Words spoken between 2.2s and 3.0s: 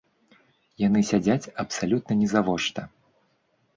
нізавошта!